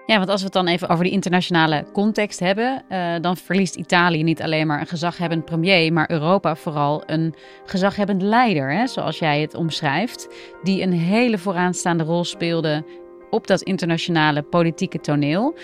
Ja, 0.06 0.18
want 0.18 0.30
als 0.30 0.40
we 0.40 0.46
het 0.46 0.54
dan 0.54 0.68
even 0.68 0.90
over 0.90 1.04
die 1.04 1.14
internationale 1.14 1.86
context 1.94 2.40
hebben, 2.40 2.84
uh, 2.90 3.16
dan 3.22 3.38
verliest 3.38 3.76
Italië 3.76 4.24
niet 4.24 4.42
alleen 4.42 4.68
maar 4.68 4.80
een 4.80 4.88
gezaghebbend 4.88 5.46
premier, 5.46 5.94
maar 5.94 6.12
Europa 6.12 6.56
vooral 6.56 7.04
een 7.06 7.36
gezaghebbend 7.66 8.22
leider, 8.22 8.74
hè, 8.74 8.88
zoals 8.88 9.20
jij 9.20 9.42
het 9.42 9.54
omschrijft, 9.54 10.28
die 10.64 10.82
een 10.82 10.94
hele 10.94 11.38
vooraanstaande 11.38 12.04
rol 12.04 12.24
speelde 12.24 12.86
op 13.30 13.48
dat 13.48 13.62
internationale 13.62 14.42
politieke 14.42 15.00
toneel. 15.00 15.56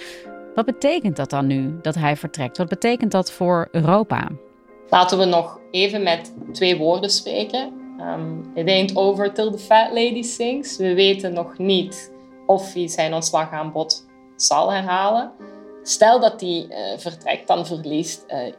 Wat 0.56 0.66
betekent 0.66 1.16
dat 1.16 1.30
dan 1.30 1.48
nu 1.48 1.80
dat 1.82 1.96
hij 1.96 2.16
vertrekt? 2.16 2.58
Wat 2.58 2.68
betekent 2.68 3.12
dat 3.12 3.32
voor 3.32 3.68
Europa? 3.72 4.28
Laten 4.90 5.18
we 5.18 5.26
nog 5.26 5.60
even 5.72 6.04
met 6.04 6.34
twee 6.52 6.78
woorden 6.78 7.10
spreken. 7.10 7.74
Um, 8.00 8.52
it 8.56 8.68
ain't 8.68 8.96
over 8.96 9.34
till 9.34 9.52
the 9.52 9.58
fat 9.58 9.88
lady 9.90 10.24
sings. 10.24 10.78
We 10.78 10.94
weten 10.94 11.34
nog 11.34 11.58
niet 11.58 12.12
of 12.46 12.74
hij 12.74 12.88
zijn 12.88 13.14
ontslagaanbod 13.14 14.06
zal 14.36 14.72
herhalen. 14.72 15.32
Stel 15.84 16.20
dat 16.20 16.42
hij 16.42 16.66
uh, 16.70 16.98
vertrekt, 16.98 17.48
dan 17.48 17.66
verliest 17.66 18.26
uh, 18.28 18.54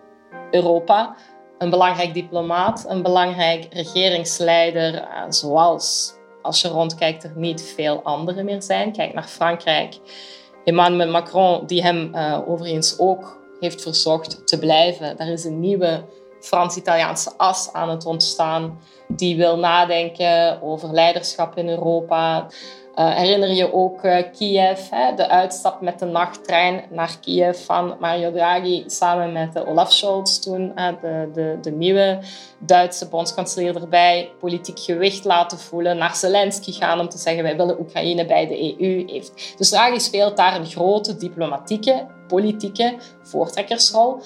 Europa 0.50 1.16
een 1.58 1.70
belangrijk 1.70 2.14
diplomaat, 2.14 2.84
een 2.88 3.02
belangrijk 3.02 3.66
regeringsleider, 3.70 4.94
uh, 4.94 5.24
zoals 5.28 6.14
als 6.42 6.60
je 6.60 6.68
rondkijkt 6.68 7.24
er 7.24 7.32
niet 7.34 7.62
veel 7.62 8.02
anderen 8.02 8.44
meer 8.44 8.62
zijn. 8.62 8.92
Kijk 8.92 9.14
naar 9.14 9.28
Frankrijk. 9.28 9.98
Emmanuel 10.64 11.10
Macron, 11.10 11.66
die 11.66 11.82
hem 11.82 12.14
overigens 12.46 12.98
ook 12.98 13.42
heeft 13.60 13.82
verzocht 13.82 14.46
te 14.46 14.58
blijven. 14.58 15.16
Daar 15.16 15.28
is 15.28 15.44
een 15.44 15.60
nieuwe 15.60 16.04
Frans-Italiaanse 16.40 17.32
as 17.36 17.72
aan 17.72 17.90
het 17.90 18.06
ontstaan. 18.06 18.78
Die 19.08 19.36
wil 19.36 19.58
nadenken 19.58 20.62
over 20.62 20.92
leiderschap 20.92 21.56
in 21.56 21.68
Europa. 21.68 22.46
Uh, 22.98 23.14
herinner 23.14 23.52
je 23.52 23.72
ook 23.72 24.04
uh, 24.04 24.22
Kiev, 24.32 24.90
hè, 24.90 25.14
de 25.14 25.28
uitstap 25.28 25.80
met 25.80 25.98
de 25.98 26.04
nachttrein 26.04 26.84
naar 26.90 27.16
Kiev 27.20 27.64
van 27.64 27.96
Mario 28.00 28.32
Draghi 28.32 28.84
samen 28.86 29.32
met 29.32 29.56
uh, 29.56 29.68
Olaf 29.68 29.92
Scholz 29.92 30.38
toen, 30.38 30.72
de, 30.74 31.30
de, 31.32 31.58
de, 31.60 31.70
nieuwe 31.70 32.18
Duitse 32.58 33.08
bondskanselier 33.08 33.76
erbij, 33.76 34.30
politiek 34.40 34.78
gewicht 34.78 35.24
laten 35.24 35.58
voelen, 35.58 35.96
naar 35.96 36.16
Zelensky 36.16 36.72
gaan 36.72 37.00
om 37.00 37.08
te 37.08 37.18
zeggen 37.18 37.42
wij 37.42 37.56
willen 37.56 37.80
Oekraïne 37.80 38.26
bij 38.26 38.46
de 38.46 38.80
EU. 38.80 39.04
Heeft. 39.06 39.54
Dus 39.58 39.68
Draghi 39.68 40.00
speelt 40.00 40.36
daar 40.36 40.56
een 40.56 40.66
grote 40.66 41.16
diplomatieke, 41.16 42.06
politieke 42.28 42.94
voortrekkersrol. 43.22 44.20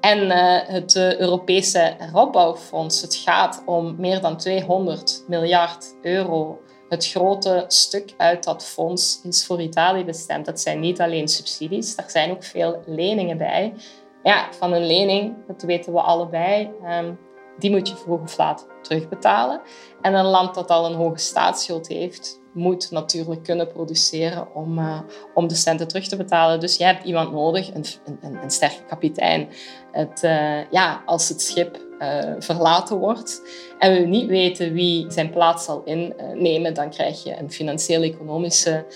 En 0.00 0.30
het 0.72 0.96
Europese 0.96 1.94
heropbouwfonds, 1.98 3.00
het 3.00 3.14
gaat 3.14 3.62
om 3.66 3.94
meer 3.98 4.20
dan 4.20 4.36
200 4.36 5.24
miljard 5.26 5.96
euro 6.02 6.60
het 6.92 7.08
grote 7.08 7.64
stuk 7.68 8.14
uit 8.16 8.44
dat 8.44 8.64
fonds 8.64 9.20
is 9.24 9.46
voor 9.46 9.60
Italië 9.60 10.04
bestemd. 10.04 10.46
Dat 10.46 10.60
zijn 10.60 10.80
niet 10.80 11.00
alleen 11.00 11.28
subsidies, 11.28 11.96
daar 11.96 12.10
zijn 12.10 12.30
ook 12.30 12.44
veel 12.44 12.82
leningen 12.86 13.38
bij. 13.38 13.74
Ja, 14.22 14.52
van 14.52 14.72
een 14.72 14.86
lening, 14.86 15.34
dat 15.46 15.62
weten 15.62 15.92
we 15.92 16.00
allebei, 16.00 16.70
um, 16.84 17.18
die 17.58 17.70
moet 17.70 17.88
je 17.88 17.96
vroeg 17.96 18.20
of 18.20 18.36
laat 18.36 18.66
terugbetalen. 18.82 19.60
En 20.00 20.14
een 20.14 20.24
land 20.24 20.54
dat 20.54 20.70
al 20.70 20.86
een 20.86 20.94
hoge 20.94 21.18
staatsschuld 21.18 21.88
heeft, 21.88 22.40
moet 22.52 22.90
natuurlijk 22.90 23.42
kunnen 23.42 23.68
produceren 23.68 24.54
om, 24.54 24.78
uh, 24.78 25.00
om 25.34 25.48
de 25.48 25.54
centen 25.54 25.88
terug 25.88 26.08
te 26.08 26.16
betalen. 26.16 26.60
Dus 26.60 26.76
je 26.76 26.84
hebt 26.84 27.04
iemand 27.04 27.32
nodig, 27.32 27.74
een, 27.74 27.84
een, 28.20 28.42
een 28.42 28.50
sterke 28.50 28.84
kapitein. 28.84 29.48
Het, 29.92 30.22
uh, 30.22 30.70
ja, 30.70 31.02
als 31.06 31.28
het 31.28 31.42
schip 31.42 31.80
uh, 31.98 32.34
verlaten 32.38 32.98
wordt 32.98 33.42
en 33.78 33.92
we 33.92 33.98
niet 33.98 34.26
weten 34.26 34.72
wie 34.72 35.10
zijn 35.10 35.30
plaats 35.30 35.64
zal 35.64 35.82
innemen, 35.84 36.74
dan 36.74 36.90
krijg 36.90 37.24
je 37.24 37.38
een 37.38 37.50
financieel-economische 37.50 38.86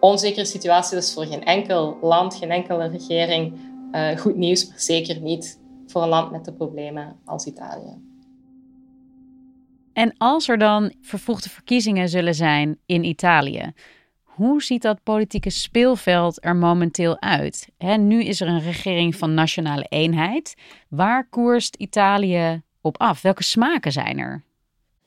onzekere 0.00 0.44
situatie. 0.44 0.94
Dat 0.94 1.04
is 1.04 1.12
voor 1.12 1.26
geen 1.26 1.44
enkel 1.44 1.98
land, 2.00 2.34
geen 2.34 2.50
enkele 2.50 2.88
regering 2.88 3.70
goed 4.18 4.36
nieuws, 4.36 4.68
maar 4.68 4.80
zeker 4.80 5.20
niet 5.20 5.60
voor 5.86 6.02
een 6.02 6.08
land 6.08 6.30
met 6.30 6.44
de 6.44 6.52
problemen 6.52 7.16
als 7.24 7.44
Italië. 7.44 8.11
En 9.92 10.14
als 10.18 10.48
er 10.48 10.58
dan 10.58 10.92
vervroegde 11.00 11.48
verkiezingen 11.48 12.08
zullen 12.08 12.34
zijn 12.34 12.78
in 12.86 13.04
Italië, 13.04 13.72
hoe 14.22 14.62
ziet 14.62 14.82
dat 14.82 15.02
politieke 15.02 15.50
speelveld 15.50 16.44
er 16.44 16.56
momenteel 16.56 17.20
uit? 17.20 17.68
nu 17.98 18.24
is 18.24 18.40
er 18.40 18.48
een 18.48 18.62
regering 18.62 19.16
van 19.16 19.34
nationale 19.34 19.86
eenheid. 19.88 20.54
Waar 20.88 21.28
koerst 21.28 21.74
Italië 21.76 22.62
op 22.80 22.98
af? 23.00 23.22
Welke 23.22 23.42
smaken 23.42 23.92
zijn 23.92 24.18
er? 24.18 24.44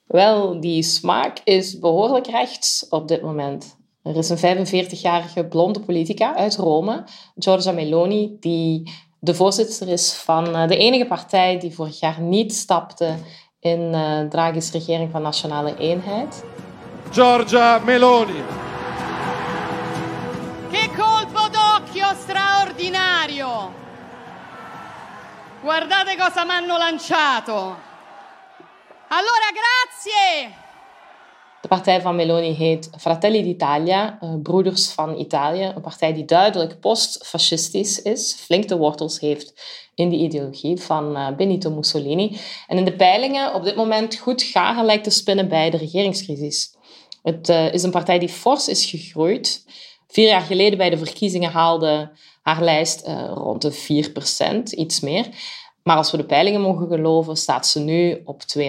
Wel, 0.07 0.59
die 0.59 0.83
smaak 0.83 1.41
is 1.43 1.79
behoorlijk 1.79 2.27
rechts 2.27 2.85
op 2.89 3.07
dit 3.07 3.21
moment. 3.21 3.77
Er 4.03 4.17
is 4.17 4.29
een 4.29 4.67
45-jarige 4.67 5.45
blonde 5.45 5.79
politica 5.79 6.35
uit 6.35 6.55
Rome, 6.55 7.03
Giorgia 7.35 7.71
Meloni, 7.71 8.37
die 8.39 8.91
de 9.19 9.33
voorzitter 9.33 9.87
is 9.87 10.13
van 10.13 10.55
eh, 10.55 10.67
de 10.67 10.77
enige 10.77 11.05
partij 11.05 11.59
die 11.59 11.73
vorig 11.73 11.99
jaar 11.99 12.21
niet 12.21 12.53
stapte 12.53 13.15
in 13.65 13.93
uh, 13.93 14.29
Draghi's 14.29 14.71
regering 14.71 15.11
van 15.11 15.21
nationale 15.21 15.75
eenheid. 15.77 16.43
Giorgia 17.09 17.79
Meloni. 17.79 18.43
Che 20.69 20.89
colpo 20.95 21.47
d'occhio 21.49 22.13
straordinario! 22.13 23.73
Guardate 25.61 26.15
cosa 26.15 26.45
mi 26.45 26.51
hanno 26.51 26.77
lanciato. 26.77 27.53
Allora, 29.07 29.49
grazie! 29.53 30.64
De 31.65 31.71
partij 31.71 32.01
van 32.01 32.15
Meloni 32.15 32.53
heet 32.53 32.89
Fratelli 32.97 33.43
d'Italia, 33.43 34.17
uh, 34.21 34.29
Broeders 34.43 34.87
van 34.87 35.17
Italië. 35.17 35.71
Een 35.75 35.81
partij 35.81 36.13
die 36.13 36.25
duidelijk 36.25 36.79
postfascistisch 36.79 38.01
is, 38.01 38.33
flink 38.33 38.67
de 38.67 38.77
wortels 38.77 39.19
heeft 39.19 39.53
in 39.95 40.09
de 40.09 40.15
ideologie 40.15 40.81
van 40.81 41.17
uh, 41.17 41.35
Benito 41.35 41.71
Mussolini. 41.71 42.37
En 42.67 42.77
in 42.77 42.85
de 42.85 42.95
peilingen 42.95 43.53
op 43.53 43.63
dit 43.63 43.75
moment 43.75 44.15
goed 44.15 44.43
garen 44.43 44.85
lijkt 44.85 45.03
te 45.03 45.09
spinnen 45.09 45.47
bij 45.47 45.69
de 45.69 45.77
regeringscrisis. 45.77 46.75
Het 47.23 47.49
uh, 47.49 47.73
is 47.73 47.83
een 47.83 47.91
partij 47.91 48.19
die 48.19 48.29
fors 48.29 48.67
is 48.67 48.85
gegroeid. 48.85 49.65
Vier 50.07 50.27
jaar 50.27 50.41
geleden 50.41 50.77
bij 50.77 50.89
de 50.89 50.97
verkiezingen 50.97 51.51
haalde 51.51 52.11
haar 52.41 52.63
lijst 52.63 53.07
rond 53.33 53.61
de 53.61 54.11
4%, 54.69 54.79
iets 54.79 54.99
meer. 54.99 55.25
Maar 55.87 55.97
als 55.97 56.11
we 56.11 56.17
de 56.17 56.25
peilingen 56.25 56.61
mogen 56.61 56.87
geloven, 56.87 57.35
staat 57.35 57.67
ze 57.67 57.79
nu 57.79 58.21
op 58.23 58.41
22% 58.57 58.65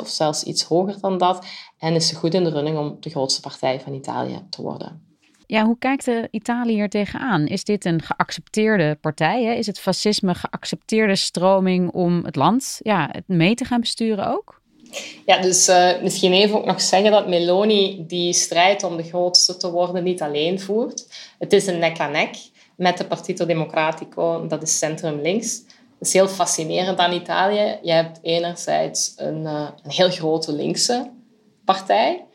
of 0.00 0.08
zelfs 0.08 0.42
iets 0.42 0.62
hoger 0.62 1.00
dan 1.00 1.18
dat. 1.18 1.46
En 1.78 1.94
is 1.94 2.08
ze 2.08 2.14
goed 2.14 2.34
in 2.34 2.44
de 2.44 2.50
running 2.50 2.78
om 2.78 2.96
de 3.00 3.10
grootste 3.10 3.40
partij 3.40 3.80
van 3.80 3.94
Italië 3.94 4.46
te 4.50 4.62
worden. 4.62 5.16
Ja, 5.46 5.64
hoe 5.64 5.78
kijkt 5.78 6.10
Italië 6.30 6.80
er 6.80 6.88
tegenaan? 6.88 7.46
Is 7.46 7.64
dit 7.64 7.84
een 7.84 8.02
geaccepteerde 8.02 8.98
partij? 9.00 9.44
Hè? 9.44 9.52
Is 9.52 9.66
het 9.66 9.80
fascisme 9.80 10.34
geaccepteerde 10.34 11.16
stroming 11.16 11.92
om 11.92 12.24
het 12.24 12.36
land 12.36 12.78
ja, 12.82 13.10
mee 13.26 13.54
te 13.54 13.64
gaan 13.64 13.80
besturen 13.80 14.28
ook? 14.28 14.60
Ja, 15.26 15.40
dus 15.40 15.68
uh, 15.68 16.02
misschien 16.02 16.32
even 16.32 16.58
ook 16.58 16.66
nog 16.66 16.80
zeggen 16.80 17.10
dat 17.10 17.28
Meloni 17.28 18.04
die 18.06 18.32
strijd 18.32 18.82
om 18.82 18.96
de 18.96 19.02
grootste 19.02 19.56
te 19.56 19.70
worden 19.70 20.04
niet 20.04 20.22
alleen 20.22 20.60
voert. 20.60 21.06
Het 21.38 21.52
is 21.52 21.66
een 21.66 21.78
nek-aan-nek 21.78 22.36
met 22.76 22.98
de 22.98 23.06
Partito 23.06 23.46
Democratico, 23.46 24.46
dat 24.46 24.62
is 24.62 24.78
centrum 24.78 25.20
links. 25.20 25.62
Is 26.06 26.12
heel 26.12 26.28
fascinerend 26.28 26.98
aan 26.98 27.12
Italië. 27.12 27.78
Je 27.82 27.92
hebt 27.92 28.18
enerzijds 28.22 29.12
een, 29.16 29.42
uh, 29.42 29.68
een 29.82 29.90
heel 29.90 30.10
grote 30.10 30.52
linkse 30.52 31.10
partij. 31.64 32.26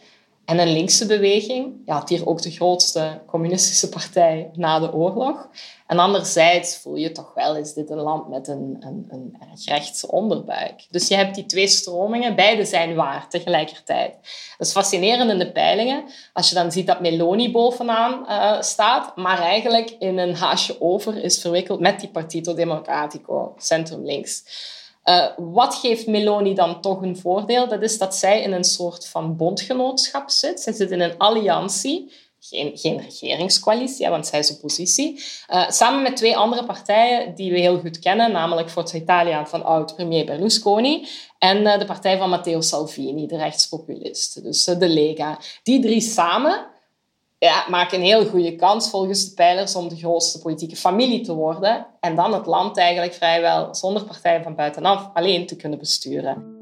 En 0.51 0.59
een 0.59 0.71
linkse 0.71 1.05
beweging, 1.05 1.73
ja, 1.85 1.93
had 1.93 2.09
hier 2.09 2.27
ook 2.27 2.41
de 2.41 2.51
grootste 2.51 3.21
communistische 3.27 3.89
partij 3.89 4.49
na 4.53 4.79
de 4.79 4.93
oorlog. 4.93 5.49
En 5.87 5.99
anderzijds 5.99 6.77
voel 6.77 6.95
je 6.95 7.11
toch 7.11 7.33
wel, 7.33 7.55
is 7.55 7.73
dit 7.73 7.89
een 7.89 7.99
land 7.99 8.29
met 8.29 8.47
een, 8.47 8.77
een, 8.79 9.05
een 9.09 9.35
rechtse 9.65 10.11
onderbuik. 10.11 10.85
Dus 10.89 11.07
je 11.07 11.15
hebt 11.15 11.35
die 11.35 11.45
twee 11.45 11.67
stromingen, 11.67 12.35
beide 12.35 12.65
zijn 12.65 12.95
waar 12.95 13.29
tegelijkertijd. 13.29 14.11
Dat 14.57 14.67
is 14.67 14.73
fascinerend 14.73 15.31
in 15.31 15.39
de 15.39 15.51
peilingen, 15.51 16.03
als 16.33 16.49
je 16.49 16.55
dan 16.55 16.71
ziet 16.71 16.87
dat 16.87 17.01
Meloni 17.01 17.51
bovenaan 17.51 18.25
uh, 18.27 18.61
staat, 18.61 19.15
maar 19.15 19.39
eigenlijk 19.39 19.89
in 19.99 20.17
een 20.17 20.35
haasje 20.35 20.81
over 20.81 21.23
is 21.23 21.41
verwikkeld 21.41 21.79
met 21.79 21.99
die 21.99 22.09
Partito 22.09 22.53
Democratico, 22.53 23.53
centrum 23.57 24.05
links. 24.05 24.43
Uh, 25.05 25.27
wat 25.37 25.75
geeft 25.75 26.07
Meloni 26.07 26.53
dan 26.53 26.81
toch 26.81 27.01
een 27.01 27.17
voordeel? 27.17 27.67
Dat 27.67 27.81
is 27.81 27.97
dat 27.97 28.15
zij 28.15 28.41
in 28.41 28.51
een 28.51 28.63
soort 28.63 29.07
van 29.07 29.35
bondgenootschap 29.35 30.29
zit. 30.29 30.59
Zij 30.59 30.73
zit 30.73 30.91
in 30.91 31.01
een 31.01 31.17
alliantie 31.17 32.11
geen, 32.39 32.77
geen 32.77 33.01
regeringscoalitie, 33.01 34.09
want 34.09 34.27
zij 34.27 34.39
is 34.39 34.51
oppositie. 34.51 35.23
Uh, 35.49 35.69
samen 35.69 36.01
met 36.01 36.15
twee 36.15 36.37
andere 36.37 36.65
partijen 36.65 37.35
die 37.35 37.51
we 37.51 37.59
heel 37.59 37.79
goed 37.79 37.99
kennen, 37.99 38.31
namelijk 38.31 38.69
Forza 38.69 38.97
Italia 38.97 39.45
van 39.45 39.63
oud-premier 39.63 40.25
Berlusconi 40.25 41.07
en 41.39 41.57
uh, 41.57 41.79
de 41.79 41.85
partij 41.85 42.17
van 42.17 42.29
Matteo 42.29 42.61
Salvini, 42.61 43.27
de 43.27 43.37
rechtspopulist, 43.37 44.43
dus 44.43 44.63
de 44.63 44.89
Lega. 44.89 45.39
Die 45.63 45.81
drie 45.81 46.01
samen 46.01 46.70
ja, 47.45 47.65
maken 47.69 47.97
een 47.97 48.03
heel 48.03 48.25
goede 48.25 48.55
kans 48.55 48.89
volgens 48.89 49.29
de 49.29 49.33
pijlers 49.33 49.75
om 49.75 49.89
de 49.89 49.95
grootste 49.95 50.39
politieke 50.39 50.75
familie 50.75 51.21
te 51.21 51.33
worden 51.33 51.87
en 51.99 52.15
dan 52.15 52.33
het 52.33 52.45
land 52.45 52.77
eigenlijk 52.77 53.13
vrijwel 53.13 53.75
zonder 53.75 54.03
partijen 54.03 54.43
van 54.43 54.55
buitenaf 54.55 55.09
alleen 55.13 55.45
te 55.47 55.55
kunnen 55.55 55.79
besturen. 55.79 56.60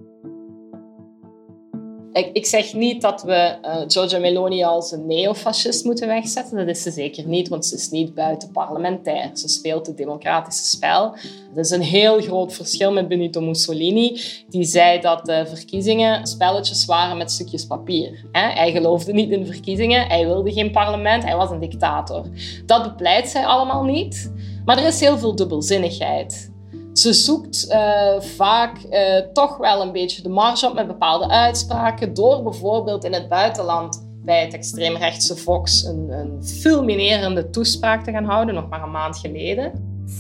Ik, 2.14 2.30
ik 2.34 2.46
zeg 2.46 2.74
niet 2.74 3.02
dat 3.02 3.24
we 3.24 3.58
uh, 3.62 3.76
Giorgia 3.88 4.20
Meloni 4.20 4.64
als 4.64 4.92
een 4.92 5.06
neofascist 5.08 5.86
moeten 5.86 6.08
wegzetten. 6.08 6.58
Dat 6.58 6.68
is 6.68 6.82
ze 6.82 6.92
zeker 6.92 7.28
niet, 7.28 7.48
want 7.48 7.66
ze 7.66 7.76
is 7.76 7.90
niet 7.90 8.14
buiten 8.14 8.52
parlementair. 8.52 9.30
Ze 9.34 9.48
speelt 9.48 9.88
het 9.88 9.98
democratische 9.98 10.66
spel. 10.66 11.16
Dat 11.56 11.66
is 11.66 11.72
een 11.72 11.82
heel 11.82 12.22
groot 12.22 12.54
verschil 12.54 12.92
met 12.92 13.08
Benito 13.08 13.42
Mussolini, 13.42 14.22
die 14.48 14.64
zei 14.64 15.02
dat 15.02 15.26
de 15.26 15.46
verkiezingen 15.48 16.28
spelletjes 16.28 16.86
waren 16.86 17.18
met 17.18 17.32
stukjes 17.32 17.66
papier. 17.66 18.26
Hij 18.32 18.72
geloofde 18.72 19.14
niet 19.14 19.30
in 19.32 19.46
verkiezingen, 19.46 20.08
hij 20.08 20.26
wilde 20.26 20.52
geen 20.52 20.72
parlement, 20.72 21.24
hij 21.24 21.36
was 21.36 21.50
een 21.50 21.60
dictator. 21.60 22.26
Dat 22.66 22.84
bepleit 22.84 23.30
zij 23.30 23.46
allemaal 23.46 23.84
niet. 23.84 24.32
Maar 24.66 24.78
er 24.78 24.88
is 24.88 25.00
heel 25.00 25.18
veel 25.18 25.36
dubbelzinnigheid. 25.36 26.52
Ze 27.00 27.14
zoekt 27.14 27.68
uh, 27.70 28.20
vaak 28.20 28.78
uh, 28.90 29.18
toch 29.34 29.58
wel 29.58 29.82
een 29.82 29.92
beetje 29.92 30.22
de 30.22 30.30
marge 30.30 30.68
op 30.68 30.74
met 30.74 30.88
bepaalde 30.88 31.30
uitspraken, 31.30 32.14
door 32.14 32.44
bijvoorbeeld 32.44 33.04
in 33.04 33.14
het 33.14 33.30
buitenland 33.30 34.08
bij 34.24 34.42
het 34.42 34.54
extreemrechtse 34.54 35.36
Fox 35.36 35.84
een, 35.84 36.10
een 36.10 36.46
fulminerende 36.46 37.50
toespraak 37.50 38.04
te 38.04 38.12
gaan 38.12 38.26
houden, 38.26 38.56
nog 38.56 38.70
maar 38.70 38.84
een 38.84 38.92
maand 38.92 39.18
geleden. 39.18 39.72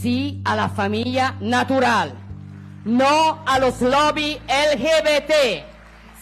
Sí 0.02 0.42
a 0.48 0.56
la 0.56 0.70
familia 0.70 1.36
natural. 1.40 2.08
No 2.84 3.38
a 3.48 3.60
los 3.60 3.80
lobby 3.80 4.38
LGBT. 4.48 5.34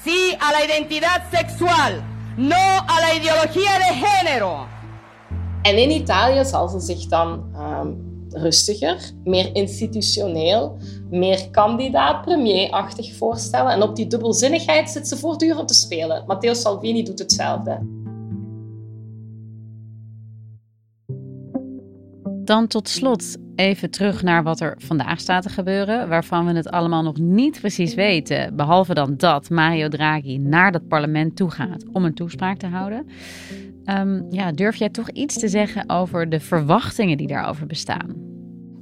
Sí 0.04 0.36
a 0.42 0.52
la 0.52 0.64
identidad 0.64 1.22
sexual. 1.32 1.92
No 2.36 2.64
a 2.88 3.00
la 3.00 3.14
ideología 3.14 3.78
de 3.78 4.06
género. 4.06 4.66
En 5.62 5.78
in 5.78 5.92
Italië 5.92 6.46
zal 6.46 6.68
ze 6.68 6.80
zich 6.80 7.06
dan 7.06 7.56
um, 7.56 8.07
rustiger, 8.30 9.12
meer 9.24 9.56
institutioneel, 9.56 10.78
meer 11.10 11.50
kandidaat-premier-achtig 11.52 13.14
voorstellen. 13.14 13.72
En 13.72 13.82
op 13.82 13.96
die 13.96 14.08
dubbelzinnigheid 14.08 14.90
zit 14.90 15.08
ze 15.08 15.18
voortdurend 15.18 15.68
te 15.68 15.74
spelen. 15.74 16.24
Matteo 16.28 16.54
Salvini 16.54 17.04
doet 17.04 17.20
hetzelfde. 17.20 17.96
Dan 22.44 22.68
tot 22.68 22.90
slot 22.90 23.38
even 23.56 23.92
terug 23.92 24.24
naar 24.24 24.44
wat 24.44 24.60
er 24.60 24.76
vandaag 24.78 25.20
staat 25.20 25.44
te 25.44 25.50
gebeuren, 25.50 26.10
waarvan 26.10 26.46
we 26.46 26.54
het 26.54 26.70
allemaal 26.70 27.04
nog 27.04 27.18
niet 27.18 27.60
precies 27.60 27.94
weten. 27.94 28.56
Behalve 28.56 28.94
dan 28.94 29.18
dat 29.18 29.50
Mario 29.50 29.88
Draghi 29.88 30.38
naar 30.38 30.72
dat 30.72 30.88
parlement 30.88 31.36
toe 31.36 31.52
gaat 31.52 31.84
om 31.94 32.06
een 32.06 32.14
toespraak 32.14 32.58
te 32.58 32.68
houden. 32.68 33.08
Um, 33.90 34.26
ja, 34.30 34.52
durf 34.52 34.76
jij 34.76 34.90
toch 34.90 35.10
iets 35.10 35.40
te 35.40 35.48
zeggen 35.48 35.90
over 35.90 36.30
de 36.30 36.40
verwachtingen 36.40 37.18
die 37.18 37.28
daarover 37.28 37.68
bestaan? 37.68 38.16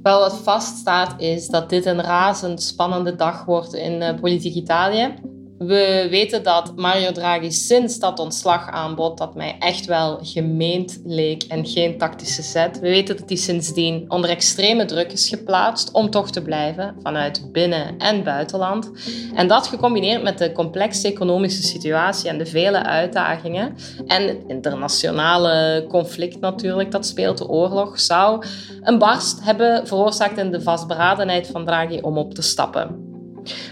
Wel, 0.02 0.20
wat 0.20 0.38
vaststaat 0.38 1.20
is 1.20 1.48
dat 1.48 1.70
dit 1.70 1.86
een 1.86 2.00
razend 2.00 2.62
spannende 2.62 3.16
dag 3.16 3.44
wordt 3.44 3.74
in 3.74 4.02
uh, 4.02 4.20
politiek 4.20 4.54
Italië. 4.54 5.14
We 5.58 6.06
weten 6.10 6.42
dat 6.42 6.76
Mario 6.76 7.12
Draghi 7.12 7.50
sinds 7.50 7.98
dat 7.98 8.18
ontslag 8.18 8.70
aanbod, 8.70 9.18
dat 9.18 9.34
mij 9.34 9.56
echt 9.58 9.86
wel 9.86 10.18
gemeend 10.22 11.00
leek 11.04 11.42
en 11.42 11.66
geen 11.66 11.98
tactische 11.98 12.42
zet. 12.42 12.80
We 12.80 12.88
weten 12.88 13.16
dat 13.16 13.28
hij 13.28 13.36
sindsdien 13.36 14.04
onder 14.08 14.30
extreme 14.30 14.84
druk 14.84 15.12
is 15.12 15.28
geplaatst 15.28 15.90
om 15.92 16.10
toch 16.10 16.30
te 16.30 16.42
blijven 16.42 16.96
vanuit 17.02 17.52
binnen- 17.52 17.98
en 17.98 18.24
buitenland. 18.24 18.90
En 19.34 19.48
dat 19.48 19.66
gecombineerd 19.66 20.22
met 20.22 20.38
de 20.38 20.52
complexe 20.52 21.08
economische 21.08 21.62
situatie 21.62 22.28
en 22.28 22.38
de 22.38 22.46
vele 22.46 22.82
uitdagingen 22.84 23.74
en 24.06 24.28
het 24.28 24.44
internationale 24.46 25.84
conflict 25.88 26.40
natuurlijk 26.40 26.90
dat 26.90 27.06
speelt, 27.06 27.38
de 27.38 27.48
oorlog, 27.48 28.00
zou 28.00 28.46
een 28.80 28.98
barst 28.98 29.44
hebben 29.44 29.86
veroorzaakt 29.86 30.38
in 30.38 30.50
de 30.50 30.62
vastberadenheid 30.62 31.46
van 31.46 31.64
Draghi 31.64 32.00
om 32.00 32.18
op 32.18 32.34
te 32.34 32.42
stappen. 32.42 33.05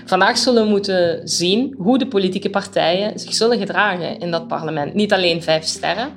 Vandaag 0.04 0.38
zullen 0.38 0.64
we 0.64 0.68
moeten 0.68 1.20
zien 1.28 1.74
hoe 1.78 1.98
de 1.98 2.08
politieke 2.08 2.50
partijen 2.50 3.18
zich 3.18 3.34
zullen 3.34 3.58
gedragen 3.58 4.18
in 4.18 4.30
dat 4.30 4.48
parlement. 4.48 4.94
Niet 4.94 5.12
alleen 5.12 5.42
vijf 5.42 5.64
sterren, 5.64 6.08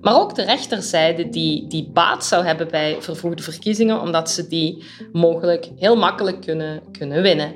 maar 0.00 0.20
ook 0.20 0.34
de 0.34 0.44
rechterzijde 0.44 1.28
die, 1.28 1.66
die 1.66 1.90
baat 1.92 2.24
zou 2.24 2.44
hebben 2.44 2.68
bij 2.70 2.96
vervoerde 3.00 3.42
verkiezingen, 3.42 4.00
omdat 4.00 4.30
ze 4.30 4.48
die 4.48 4.84
mogelijk 5.12 5.70
heel 5.76 5.96
makkelijk 5.96 6.40
kunnen, 6.40 6.82
kunnen 6.98 7.22
winnen. 7.22 7.54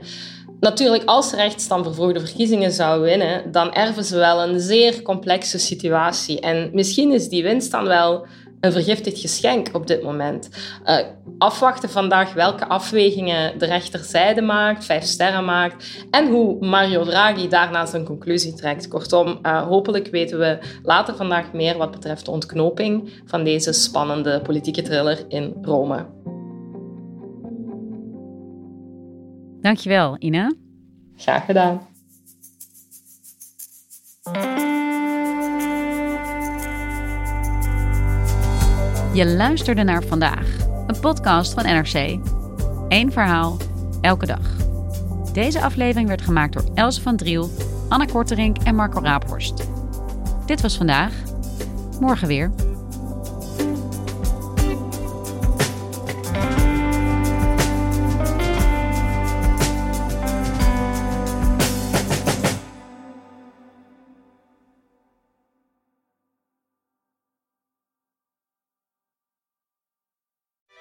Natuurlijk, 0.61 1.05
als 1.05 1.33
rechts 1.33 1.69
dan 1.69 1.85
vervroegde 1.85 2.21
verkiezingen 2.21 2.73
zou 2.73 3.01
winnen, 3.01 3.53
dan 3.53 3.73
erven 3.73 4.05
ze 4.05 4.17
wel 4.17 4.43
een 4.43 4.61
zeer 4.61 5.03
complexe 5.03 5.59
situatie. 5.59 6.41
En 6.41 6.71
misschien 6.73 7.13
is 7.13 7.29
die 7.29 7.43
winst 7.43 7.71
dan 7.71 7.85
wel 7.85 8.27
een 8.61 8.73
vergiftigd 8.73 9.21
geschenk 9.21 9.69
op 9.73 9.87
dit 9.87 10.03
moment. 10.03 10.49
Uh, 10.87 10.99
afwachten 11.39 11.91
vandaag 11.91 12.33
welke 12.33 12.67
afwegingen 12.67 13.59
de 13.59 13.67
rechterzijde 13.67 14.43
maakt, 14.43 14.85
vijf 14.85 15.05
sterren 15.05 15.45
maakt 15.45 16.07
en 16.11 16.29
hoe 16.29 16.67
Mario 16.67 17.05
Draghi 17.05 17.49
daarna 17.49 17.87
zijn 17.87 18.05
conclusie 18.05 18.55
trekt. 18.55 18.89
Kortom, 18.89 19.39
uh, 19.43 19.67
hopelijk 19.67 20.09
weten 20.09 20.39
we 20.39 20.59
later 20.83 21.17
vandaag 21.17 21.53
meer 21.53 21.77
wat 21.77 21.91
betreft 21.91 22.25
de 22.25 22.31
ontknoping 22.31 23.23
van 23.25 23.45
deze 23.45 23.73
spannende 23.73 24.41
politieke 24.41 24.83
thriller 24.83 25.25
in 25.29 25.55
Rome. 25.63 26.07
Dankjewel, 29.61 30.17
Ina. 30.19 30.55
Graag 31.17 31.45
gedaan. 31.45 31.87
Je 39.19 39.27
luisterde 39.27 39.83
naar 39.83 40.03
vandaag, 40.03 40.47
een 40.87 41.01
podcast 41.01 41.53
van 41.53 41.65
NRC. 41.65 42.19
Eén 42.89 43.13
verhaal, 43.13 43.57
elke 44.01 44.27
dag. 44.27 44.57
Deze 45.33 45.61
aflevering 45.61 46.09
werd 46.09 46.23
gemaakt 46.23 46.53
door 46.53 46.65
Else 46.75 47.03
van 47.03 47.17
Driel, 47.17 47.51
Anna 47.89 48.05
Korterink 48.05 48.57
en 48.59 48.75
Marco 48.75 49.01
Raaphorst. 49.01 49.69
Dit 50.47 50.61
was 50.61 50.77
vandaag. 50.77 51.13
Morgen 52.01 52.29
weer. 52.29 52.51